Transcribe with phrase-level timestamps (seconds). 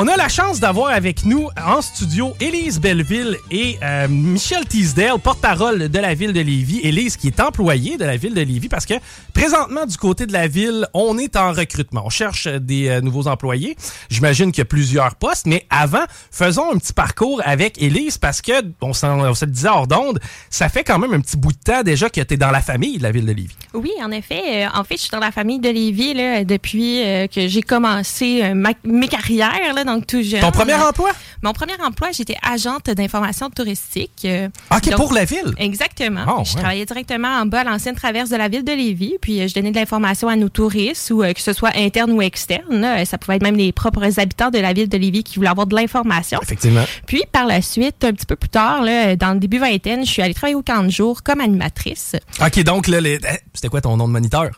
[0.00, 5.18] On a la chance d'avoir avec nous en studio Élise Belleville et euh, Michel Teasdale,
[5.18, 6.78] porte-parole de la ville de Lévis.
[6.84, 8.94] Élise qui est employée de la ville de Lévis parce que
[9.34, 12.02] présentement du côté de la ville, on est en recrutement.
[12.04, 13.76] On cherche des euh, nouveaux employés.
[14.08, 18.40] J'imagine qu'il y a plusieurs postes, mais avant, faisons un petit parcours avec Élise parce
[18.40, 21.50] que on, on se le disait hors d'onde, ça fait quand même un petit bout
[21.50, 23.56] de temps déjà que tu es dans la famille de la ville de Lévis.
[23.74, 24.64] Oui, en effet.
[24.64, 27.62] Euh, en fait, je suis dans la famille de Lévis là, depuis euh, que j'ai
[27.62, 30.40] commencé euh, ma- mes carrières, là, donc tout jeune.
[30.40, 31.10] Ton premier emploi?
[31.42, 34.22] Mon premier emploi, j'étais agente d'information touristique.
[34.24, 35.52] euh, OK, donc- pour la ville?
[35.58, 36.24] Exactement.
[36.28, 36.60] Oh, je ouais.
[36.60, 39.54] travaillais directement en bas à l'ancienne traverse de la ville de Lévis, puis euh, je
[39.54, 43.04] donnais de l'information à nos touristes, ou euh, que ce soit interne ou externe.
[43.04, 45.66] ça pouvait être même les propres habitants de la ville de Lévis qui voulaient avoir
[45.66, 46.38] de l'information.
[46.42, 46.84] Effectivement.
[47.06, 50.10] Puis par la suite, un petit peu plus tard, là, dans le début vingtaine, je
[50.10, 52.16] suis allée travailler au camp de jour comme animatrice.
[52.40, 54.50] OK, donc là, les- eh, c'était quoi ton nom de moniteur?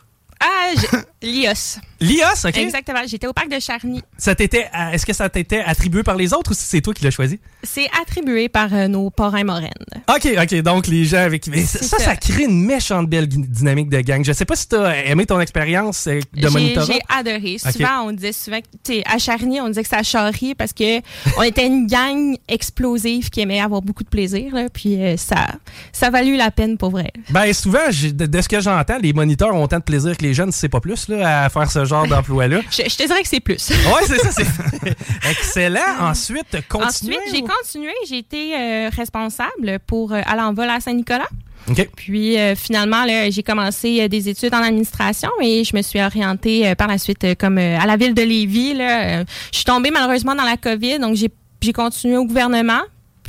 [1.23, 1.79] L'IOS.
[1.99, 2.57] L'IOS, OK?
[2.57, 3.01] Exactement.
[3.05, 4.01] J'étais au parc de Charny.
[4.17, 7.03] Ça t'était, euh, est-ce que ça t'était attribué par les autres ou c'est toi qui
[7.03, 7.39] l'as choisi?
[7.61, 9.69] C'est attribué par euh, nos parrains moraines.
[10.09, 11.47] OK, OK, donc les gens avec...
[11.47, 12.15] Mais ça, ça, ça.
[12.15, 14.23] crée une méchante belle dynamique de gang.
[14.23, 16.87] Je sais pas si t'as aimé ton expérience euh, de monitorat.
[16.87, 17.57] j'ai adoré.
[17.59, 21.01] Souvent, on disait souvent, tu sais, à Charny, on disait que ça charrie parce que
[21.37, 24.55] on était une gang explosive qui aimait avoir beaucoup de plaisir.
[24.55, 25.47] Là, puis euh, ça,
[25.91, 27.11] ça a valu la peine pour vrai.
[27.29, 30.33] Ben souvent, de, de ce que j'entends, les moniteurs ont autant de plaisir que les
[30.33, 32.61] jeunes, c'est pas plus, là, à faire ce genre d'emploi-là.
[32.71, 33.69] Je, je te dirais que c'est plus.
[33.69, 34.95] Ouais, c'est ça, c'est
[35.29, 35.79] excellent.
[35.99, 37.15] Ensuite, continue.
[37.15, 37.91] Ensuite, j'ai continué.
[38.07, 41.27] J'ai été euh, responsable pour euh, aller en vol à Saint-Nicolas.
[41.95, 46.67] Puis euh, finalement, j'ai commencé euh, des études en administration et je me suis orientée
[46.67, 48.73] euh, par la suite comme à la ville de Lévis.
[48.73, 49.21] Là.
[49.51, 52.81] Je suis tombée malheureusement dans la COVID, donc j'ai continué au gouvernement.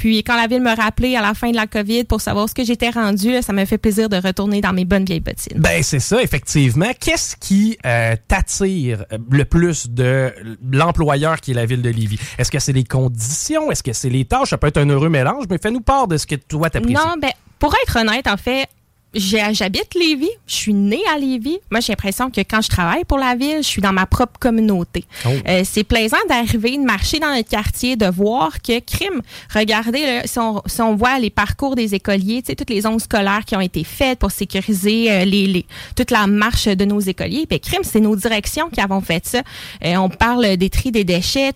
[0.02, 2.54] Puis quand la ville me rappelait à la fin de la COVID pour savoir ce
[2.54, 5.60] que j'étais rendue, là, ça m'a fait plaisir de retourner dans mes bonnes vieilles bottines.
[5.60, 6.90] Ben c'est ça, effectivement.
[6.98, 10.32] Qu'est-ce qui euh, t'attire euh, le plus de
[10.72, 12.18] l'employeur qui est la ville de Lévis?
[12.36, 13.70] Est-ce que c'est les conditions?
[13.70, 14.50] Est-ce que c'est les tâches?
[14.50, 16.94] Ça peut être un heureux mélange, mais fais-nous part de ce que toi t'apprécies.
[16.94, 17.30] Non, ben,
[17.60, 18.66] pour être honnête, en fait,
[19.14, 21.58] j'habite Lévis, je suis née à Lévis.
[21.70, 24.38] Moi, j'ai l'impression que quand je travaille pour la ville, je suis dans ma propre
[24.38, 25.04] communauté.
[25.26, 25.28] Oh.
[25.48, 29.20] Euh, c'est plaisant d'arriver, de marcher dans notre quartier, de voir que crime.
[29.54, 32.86] Regardez, là, si, on, si on voit les parcours des écoliers, tu sais, toutes les
[32.86, 36.84] ondes scolaires qui ont été faites pour sécuriser euh, les, les- toute la marche de
[36.84, 37.46] nos écoliers.
[37.46, 39.42] Puis crime, c'est nos directions qui avons fait ça.
[39.84, 41.52] Euh, on parle des tri des déchets,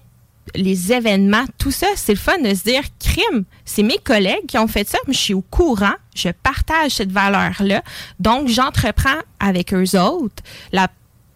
[0.55, 3.45] les événements, tout ça, c'est le fun de se dire crime.
[3.65, 7.13] C'est mes collègues qui ont fait ça, mais je suis au courant, je partage cette
[7.13, 7.83] valeur-là.
[8.21, 10.43] Donc, j'entreprends avec eux autres
[10.73, 10.89] la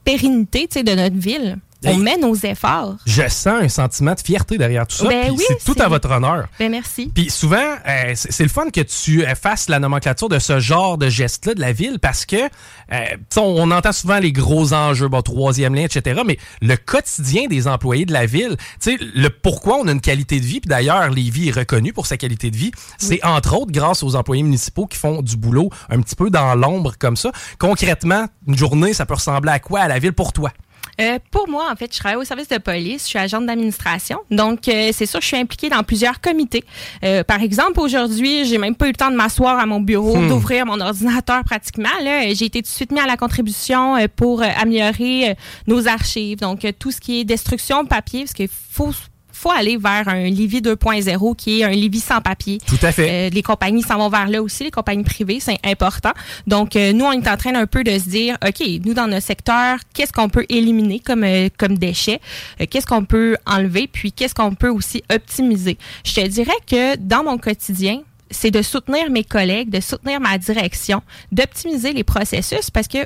[0.04, 1.58] pérennité de notre ville.
[1.86, 2.96] On met nos efforts.
[3.06, 5.08] Je sens un sentiment de fierté derrière tout ça.
[5.08, 6.46] Ben oui, c'est tout à votre honneur.
[6.58, 7.10] Ben merci.
[7.14, 10.98] Puis souvent, euh, c'est le fun que tu euh, fasses la nomenclature de ce genre
[10.98, 13.04] de geste-là de la ville parce que, euh,
[13.36, 17.66] on, on entend souvent les gros enjeux, bon, troisième lien, etc., mais le quotidien des
[17.66, 20.68] employés de la ville, tu sais, le pourquoi on a une qualité de vie, puis
[20.68, 24.42] d'ailleurs, Lévis est reconnu pour sa qualité de vie, c'est entre autres grâce aux employés
[24.42, 27.32] municipaux qui font du boulot un petit peu dans l'ombre comme ça.
[27.58, 30.52] Concrètement, une journée, ça peut ressembler à quoi à la ville pour toi?
[31.00, 34.18] Euh, pour moi, en fait, je travaille au service de police, je suis agente d'administration.
[34.30, 36.64] Donc, euh, c'est sûr, je suis impliquée dans plusieurs comités.
[37.04, 40.16] Euh, par exemple, aujourd'hui, j'ai même pas eu le temps de m'asseoir à mon bureau,
[40.16, 40.28] Hmm.
[40.28, 41.88] d'ouvrir mon ordinateur pratiquement.
[42.02, 45.34] Là, j'ai été tout de suite mis à la contribution euh, pour euh, améliorer euh,
[45.66, 46.38] nos archives.
[46.38, 48.92] Donc, euh, tout ce qui est destruction de papier, parce qu'il faut
[49.40, 52.58] faut aller vers un Livy 2.0 qui est un Livy sans papier.
[52.66, 53.28] Tout à fait.
[53.28, 56.12] Euh, les compagnies s'en vont vers là aussi, les compagnies privées, c'est important.
[56.46, 59.06] Donc, euh, nous, on est en train un peu de se dire, OK, nous, dans
[59.06, 62.20] notre secteur, qu'est-ce qu'on peut éliminer comme, euh, comme déchets?
[62.68, 63.86] Qu'est-ce qu'on peut enlever?
[63.86, 65.78] Puis, qu'est-ce qu'on peut aussi optimiser?
[66.04, 70.38] Je te dirais que dans mon quotidien, c'est de soutenir mes collègues, de soutenir ma
[70.38, 72.98] direction, d'optimiser les processus parce que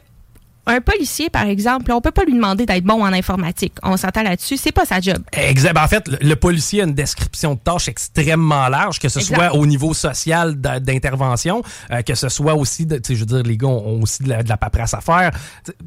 [0.66, 3.74] un policier, par exemple, on peut pas lui demander d'être bon en informatique.
[3.82, 5.18] On s'entend là-dessus, c'est pas sa job.
[5.32, 5.76] Exact.
[5.78, 9.34] En fait, le- policier a une description de tâche extrêmement large, que ce Exact.
[9.36, 13.56] soit au niveau social d'intervention, euh, que ce soit aussi, de, je veux dire, les
[13.56, 15.30] gars ont aussi de la, de la paperasse à faire.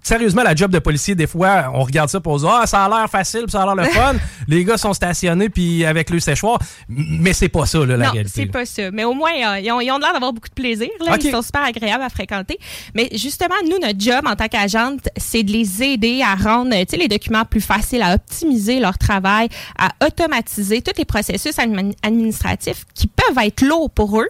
[0.04, 2.86] Sérieusement, la job de policier, des fois, on regarde ça pour se dire, ah, ça
[2.86, 4.14] a l'air facile, puis ça a l'air le fun.
[4.48, 6.60] les gars sont stationnés, puis avec le séchoir.
[6.88, 8.32] Mais c'est pas ça, là, la non, réalité.
[8.36, 8.92] c'est pas ça.
[8.92, 10.90] Mais au moins, euh, ils ont, ils ont l'air d'avoir beaucoup de plaisir.
[11.06, 11.14] Là.
[11.16, 11.24] Ok.
[11.24, 12.58] Ils sont super agréables à fréquenter.
[12.96, 14.67] Mais justement, nous, notre job en tant qu'agent
[15.18, 19.94] c'est de les aider à rendre les documents plus faciles, à optimiser leur travail, à
[20.06, 21.58] automatiser tous les processus
[22.04, 24.30] administratifs qui peuvent être lourds pour eux,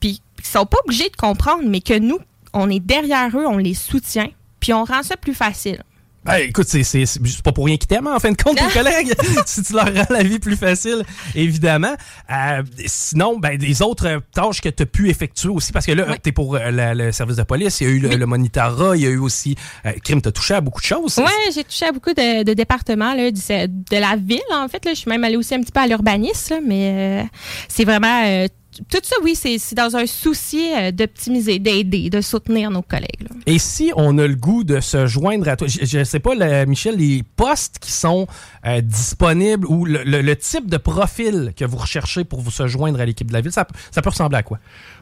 [0.00, 2.18] puis ils sont pas obligés de comprendre, mais que nous,
[2.52, 4.28] on est derrière eux, on les soutient,
[4.60, 5.82] puis on rend ça plus facile.
[6.26, 9.14] Ben, écoute, c'est pas pour rien qu'ils t'aiment, en fin de compte, tes collègues,
[9.46, 11.94] si tu leur rends la vie plus facile, évidemment.
[12.30, 16.16] Euh, sinon, ben, des autres tâches que tu as pu effectuer aussi, parce que là,
[16.22, 19.02] tu es pour euh, le service de police, il y a eu le, monitorat, il
[19.02, 19.56] y a eu aussi...
[19.84, 21.18] Euh, crime, tu as touché à beaucoup de choses.
[21.18, 24.84] Oui, j'ai touché à beaucoup de, départements là, de, la ville, en fait.
[24.84, 24.94] Là.
[24.94, 27.26] Je suis même allée aussi un petit peu à l'urbanisme, mais
[27.68, 28.46] c'est vraiment
[28.88, 33.28] tout ça, oui, c'est dans un souci euh, d'optimiser, d'aider, de soutenir nos collègues.
[33.46, 36.34] Et si on a le goût de se joindre à toi, je ne sais pas,
[36.66, 38.26] Michel, les postes qui sont
[38.66, 43.06] euh, disponibles ou le, type de profil que vous recherchez pour vous se joindre à
[43.06, 44.58] l'équipe de la ville, ça, ça peut ressembler à quoi?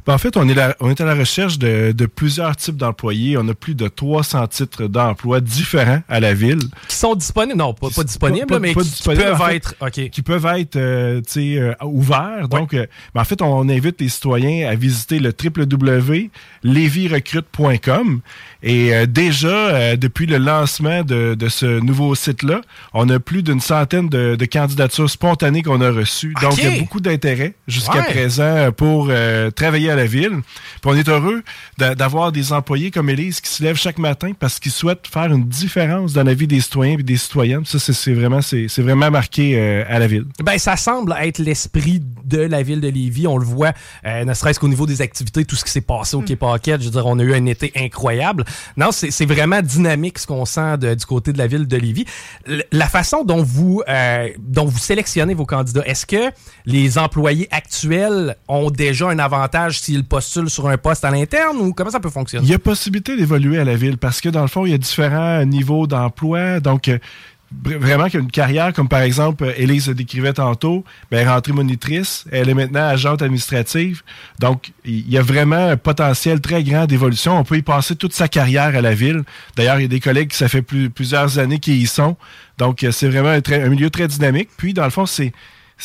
[0.06, 3.38] Ben, en fait, on est, on est à la recherche de, de plusieurs types d'employés.
[3.38, 6.61] On a plus de 300 titres d'emploi différents à la ville.
[6.88, 7.59] Qui sont disponibles?
[7.59, 9.75] Non, pas, disponibles, mais qui, peuvent être,
[10.11, 12.49] qui peuvent être euh, euh, ouverts.
[12.49, 18.20] Donc, euh, ben, en fait, on invite les citoyens à visiter le www.levirecrute.com.
[18.62, 22.61] Et euh, déjà, depuis le lancement de, de ce nouveau site-là,
[22.93, 26.34] on a plus d'une centaine de, de, candidatures spontanées qu'on a reçues.
[26.40, 29.11] Donc, il y a beaucoup d'intérêt jusqu'à présent pour
[29.55, 30.40] travailler la ville.
[30.81, 31.43] Puis on est heureux
[31.78, 35.44] d'avoir des employés comme Élise qui se lèvent chaque matin parce qu'ils souhaitent faire une
[35.44, 37.64] différence dans la vie des citoyens et des citoyennes.
[37.64, 40.26] Ça, c'est vraiment, c'est vraiment marqué euh, à la ville.
[40.43, 43.26] Ben, ça semble être l'esprit de la ville de Lévis.
[43.26, 46.17] On le voit, euh, ne serait-ce qu'au niveau des activités, tout ce qui s'est passé
[46.17, 46.25] au mm.
[46.25, 46.81] Quai Paquette.
[46.81, 48.45] Je veux dire, on a eu un été incroyable.
[48.77, 52.05] Non, c'est vraiment dynamique ce qu'on sent du côté de la ville de Lévis.
[52.73, 56.31] la façon dont vous, euh, dont vous sélectionnez vos candidats, est-ce que
[56.67, 61.73] les employés actuels ont déjà un avantage s'il postule sur un poste à l'interne ou
[61.73, 62.45] comment ça peut fonctionner?
[62.47, 64.75] Il y a possibilité d'évoluer à la ville parce que dans le fond, il y
[64.75, 66.61] a différents niveaux d'emploi.
[66.61, 66.91] Donc,
[67.67, 72.49] euh, vraiment qu'une carrière, comme par exemple, Élise le décrivait tantôt, est rentrée monitrice, elle
[72.49, 74.02] est maintenant agente administrative.
[74.38, 77.38] Donc, il y a vraiment un potentiel très grand d'évolution.
[77.38, 79.23] On peut y passer toute sa carrière à la ville.
[79.56, 82.17] D'ailleurs, il y a des collègues qui ça fait plusieurs années qui y sont.
[82.58, 84.50] Donc, c'est vraiment un, milieu très dynamique.
[84.56, 85.32] Puis, dans le fond, c'est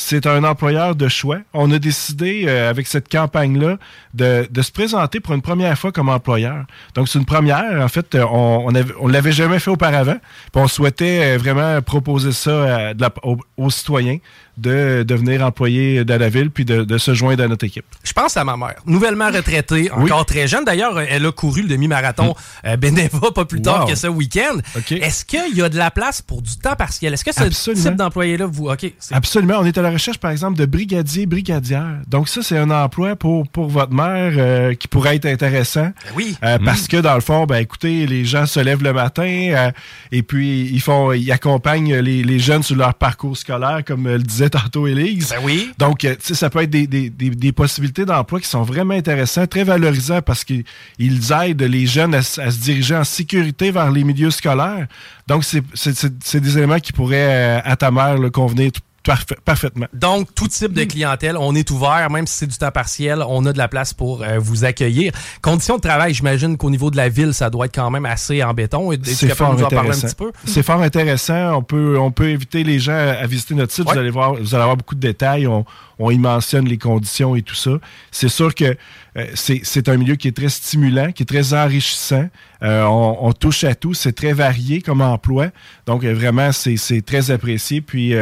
[0.00, 1.38] c'est un employeur de choix.
[1.52, 3.76] On a décidé, euh, avec cette campagne-là,
[4.14, 6.64] de, se présenter pour une première fois comme employeur.
[6.94, 7.80] Donc, c'est une première.
[7.80, 10.16] En fait, euh, on on, l'avait jamais fait auparavant.
[10.52, 12.92] Puis on souhaitait euh, vraiment proposer ça
[13.22, 14.18] aux, citoyens
[14.60, 17.84] de devenir employé de la ville puis de, se joindre à notre équipe.
[18.04, 20.64] Je pense à ma mère, nouvellement retraitée, encore très jeune.
[20.64, 22.66] D'ailleurs, elle a couru le demi-marathon mm.
[22.68, 24.58] euh, Beneva pas plus tard que ce week-end.
[24.90, 27.14] Est-ce qu'il y a de la place pour du temps partiel?
[27.14, 28.68] Est-ce que ce type d'employé-là, vous...
[28.70, 28.92] OK.
[29.10, 29.58] Absolument.
[29.60, 32.00] On est à la recherche, par exemple, de brigadier, brigadière.
[32.06, 35.84] Donc ça, c'est un emploi pour, pour votre mère euh, qui pourrait être intéressant.
[35.84, 36.36] Ben oui.
[36.44, 36.88] Euh, parce mm.
[36.88, 39.70] que, dans le fond, ben écoutez, les gens se lèvent le matin
[40.12, 44.18] et puis ils font, ils accompagnent les, les jeunes sur leur parcours scolaire, comme le
[44.18, 45.30] disait tantôt Élise.
[45.30, 45.72] Ben oui.
[45.78, 49.64] Donc, euh, ça peut être des, des, des, possibilités d'emploi qui sont vraiment intéressantes, très
[49.64, 50.64] valorisants parce qu'ils
[50.98, 54.86] aident les jeunes à, se diriger en sécurité vers les milieux scolaires.
[55.26, 58.70] Donc, c'est des éléments qui pourraient, euh, à ta mère, le convenir
[59.44, 59.86] parfaitement.
[59.92, 63.44] Donc, tout type de clientèle, on est ouvert, même si c'est du temps partiel, on
[63.46, 65.12] a de la place pour euh, vous accueillir.
[65.42, 68.42] Conditions de travail, j'imagine qu'au niveau de la ville, ça doit être quand même assez
[68.42, 68.90] en béton.
[69.02, 70.08] C'est fort intéressant.
[70.44, 71.56] C'est fort intéressant.
[71.56, 73.84] On peut, on peut inviter les gens à visiter notre site.
[73.84, 75.46] Vous allez voir, vous allez avoir beaucoup de détails.
[75.46, 75.64] On,
[76.00, 77.72] on y mentionne les conditions et tout ça.
[78.10, 78.76] C'est sûr que
[79.34, 82.28] c'est un milieu qui est très stimulant, qui est très enrichissant.
[82.62, 85.46] Euh, on, touche à tout, c'est très varié comme emploi.
[85.86, 87.80] Donc euh, vraiment, c'est très apprécié.
[87.80, 88.14] Puis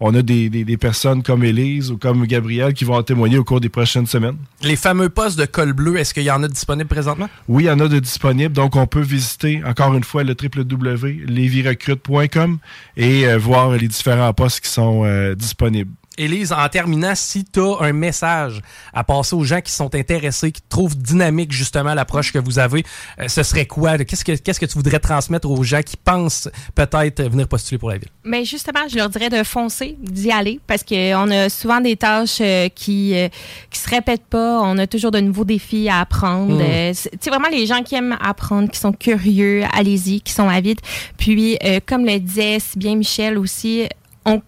[0.00, 3.44] on a des, des, personnes comme Élise ou comme Gabriel qui vont en témoigner au
[3.44, 4.36] cours des prochaines semaines.
[4.62, 7.30] Les fameux postes de col bleu, est-ce qu'il y en a disponibles présentement?
[7.48, 8.54] Oui, il y en a de disponibles.
[8.54, 12.58] Donc on peut visiter encore une fois le www.levirecrute.com
[12.96, 15.90] et voir les différents postes qui sont disponibles.
[16.18, 18.60] Élise, en terminant, si tu as un message
[18.94, 22.84] à passer aux gens qui sont intéressés, qui trouvent dynamique justement l'approche que vous avez,
[23.20, 23.98] euh, ce serait quoi?
[23.98, 27.90] Qu'est-ce que, qu'est-ce que tu voudrais transmettre aux gens qui pensent peut-être venir postuler pour
[27.90, 28.08] la ville?
[28.24, 32.38] Mais justement, je leur dirais de foncer, d'y aller, parce qu'on a souvent des tâches
[32.40, 33.28] euh, qui ne euh,
[33.70, 34.60] se répètent pas.
[34.62, 36.62] On a toujours de nouveaux défis à apprendre.
[36.62, 36.92] Hmm.
[36.94, 40.80] c'est vraiment les gens qui aiment apprendre, qui sont curieux, allez-y, qui sont avides.
[41.18, 43.86] Puis, comme le disait si bien Michel aussi,
[44.24, 44.40] on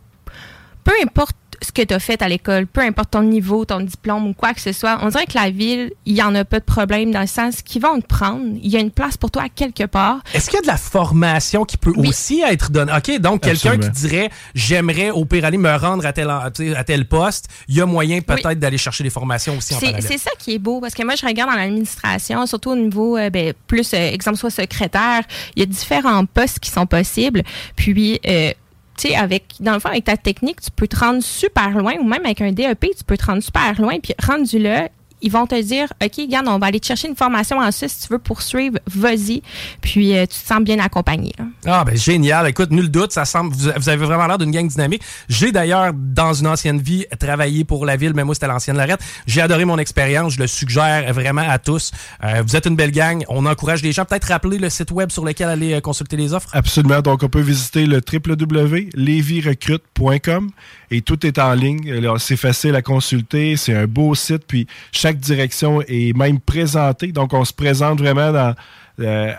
[0.85, 4.29] peu importe ce que tu as fait à l'école, peu importe ton niveau, ton diplôme
[4.29, 4.99] ou quoi que ce soit.
[5.03, 7.63] On dirait que la ville, il y en a pas de problème dans le sens
[7.63, 8.57] qu'ils vont te prendre.
[8.63, 10.21] Il y a une place pour toi à quelque part.
[10.35, 12.93] Est-ce qu'il y a de la formation qui peut aussi être donnée?
[12.97, 17.07] OK, donc quelqu'un qui dirait j'aimerais au pire aller me rendre à tel, à tel
[17.07, 20.03] poste, il y a moyen peut-être d'aller chercher des formations aussi en parallèle.
[20.03, 23.17] C'est ça qui est beau parce que moi, je regarde dans l'administration, surtout au niveau,
[23.17, 25.23] euh, ben, plus, euh, exemple, soit secrétaire,
[25.57, 27.43] il y a différents postes qui sont possibles.
[27.77, 28.53] Puis, euh,
[28.99, 31.95] tu sais, avec, dans le fond, avec ta technique, tu peux te rendre super loin,
[32.01, 34.89] ou même avec un DEP, tu peux te rendre super loin, puis rendu là,
[35.21, 37.93] ils vont te dire, OK, regarde, on va aller te chercher une formation en Suisse.
[37.93, 39.43] Si tu veux poursuivre, vas-y.
[39.81, 41.33] Puis euh, tu te sens bien accompagné.
[41.67, 42.49] Ah, ben génial.
[42.49, 45.03] Écoute, nul doute, ça semble, vous, avez vraiment l'air d'une gang dynamique.
[45.29, 49.01] J'ai d'ailleurs, dans une ancienne vie, travaillé pour la ville, mais moi, c'était l'ancienne Lorette.
[49.27, 50.35] J'ai adoré mon expérience.
[50.35, 51.93] Je le suggère vraiment à tous.
[52.23, 53.25] Euh, vous êtes une belle gang.
[53.29, 54.05] On encourage les gens.
[54.05, 56.51] Peut-être rappeler le site web sur lequel aller euh, consulter les offres.
[56.53, 57.01] Absolument.
[57.01, 60.51] Donc, on peut visiter le www.levirecrute.com
[60.91, 62.01] et tout est en ligne.
[62.19, 63.57] C'est facile à consulter.
[63.57, 64.45] C'est un beau site.
[64.47, 67.13] Puis, chaque direction est même présentée.
[67.13, 68.55] Donc, on se présente vraiment dans,
[69.01, 69.33] euh,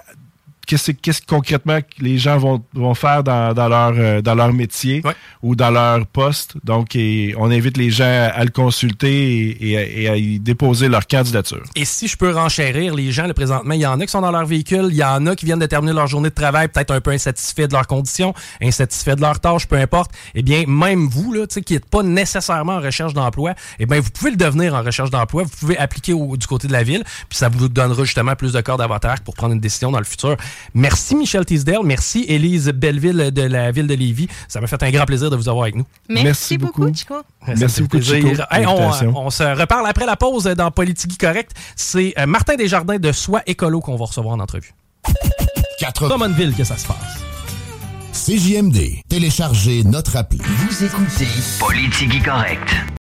[0.77, 5.01] qu'est-ce que concrètement les gens vont, vont faire dans, leur, euh, dans leur métier
[5.41, 6.55] ou dans leur poste.
[6.63, 11.63] Donc, on invite les gens à, le consulter et, à y déposer leur candidature.
[11.75, 14.21] Et si je peux renchérir, les gens, le présentement, il y en a qui sont
[14.21, 16.67] dans leur véhicule, il y en a qui viennent de terminer leur journée de travail,
[16.67, 20.11] peut-être un peu insatisfaits de leurs conditions, insatisfaits de leurs tâches, peu importe.
[20.35, 24.09] Eh bien, même vous, là, qui n'êtes pas nécessairement en recherche d'emploi, eh bien, vous
[24.11, 25.43] pouvez le devenir en recherche d'emploi.
[25.43, 28.61] Vous pouvez appliquer du côté de la ville, puis ça vous donnera justement plus de
[28.61, 30.37] cordes à votre arc pour prendre une décision dans le futur.
[30.73, 31.79] Merci Michel Tisdale.
[31.83, 34.27] Merci Élise Belleville de la ville de Lévis.
[34.47, 35.85] Ça m'a fait un grand plaisir de vous avoir avec nous.
[36.09, 37.15] Merci, beaucoup, Chico.
[37.57, 38.29] Merci beaucoup, Chico.
[39.15, 41.51] on, se reparle après la pause dans Politique Correct.
[41.75, 44.73] C'est euh, Martin Desjardins de Soi Écolo qu'on va recevoir en entrevue.
[45.79, 47.23] 4 Drummondville que ça se passe.
[48.11, 49.03] CJMD.
[49.07, 50.39] Téléchargez notre appli.
[50.43, 51.27] Vous écoutez
[51.59, 52.98] Politique Correct.